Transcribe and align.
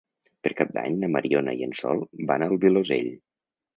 Per 0.45 0.51
Cap 0.61 0.69
d'Any 0.77 0.95
na 1.03 1.09
Mariona 1.15 1.55
i 1.59 1.61
en 1.67 1.75
Sol 1.81 2.01
van 2.33 2.47
al 2.47 2.59
Vilosell. 2.65 3.13